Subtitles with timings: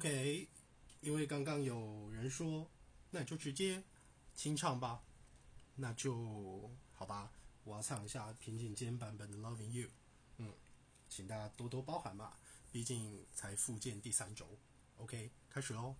[0.00, 0.48] OK，
[1.02, 2.66] 因为刚刚有人说，
[3.10, 3.84] 那你就直接
[4.34, 5.02] 清唱吧，
[5.76, 7.30] 那就好吧。
[7.64, 9.88] 我要唱一下平井坚版本的《Loving You》，
[10.38, 10.54] 嗯，
[11.06, 12.38] 请大家多多包涵吧，
[12.72, 14.46] 毕竟才复健第三周。
[14.96, 15.94] OK，开始喽。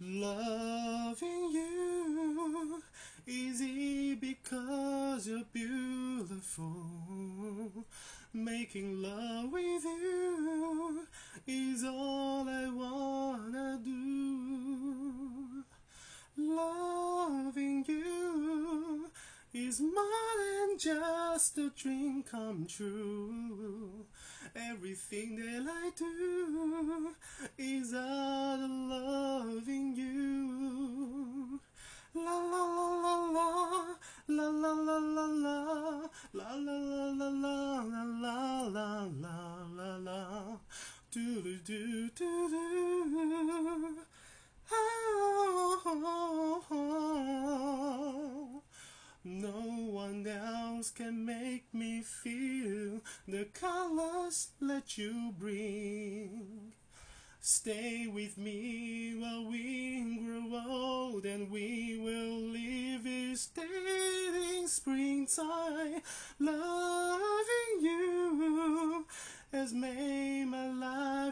[0.00, 2.82] Loving you
[8.32, 11.00] Making love with you
[11.48, 15.64] is all I wanna do.
[16.36, 19.10] Loving you
[19.52, 24.06] is more than just a dream come true.
[24.54, 27.16] Everything that I do
[27.58, 31.60] is out of loving you.
[32.14, 33.96] La la la la
[34.28, 36.79] la la la la la la la
[41.12, 43.96] do do do do do
[44.70, 45.82] oh,
[49.24, 56.72] no one else can make me feel the colors that you bring.
[57.40, 66.02] Stay with me while we grow old and we will live this dating springtime.
[66.38, 69.06] Loving you
[69.52, 70.29] has made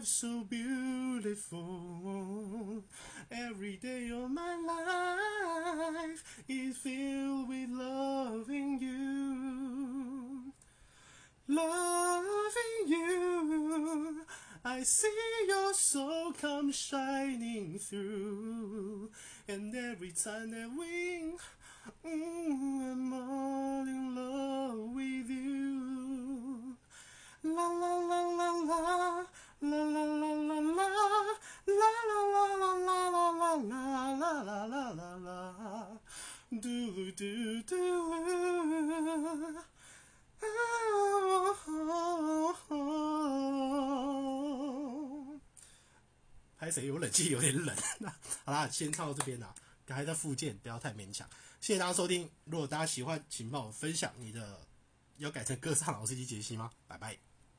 [0.06, 1.58] so beautiful.
[3.30, 10.52] Every day of my life is filled with loving you.
[11.48, 14.24] Loving you,
[14.64, 19.10] I see your soul come shining through.
[19.48, 21.33] And every time that we,
[22.05, 24.08] mm, I'm all in
[34.89, 35.98] la la la la,
[36.50, 37.77] do do do.
[46.57, 47.77] 拍谁有冷气有点冷，
[48.45, 49.55] 好啦，先唱到这边啦，
[49.86, 51.29] 还在附件，不要太勉强。
[51.61, 54.61] 谢谢大家收听，如果大家喜欢，请帮我分享你的
[55.18, 56.70] 要改成歌唱老司机杰西吗？
[56.86, 57.27] 拜拜。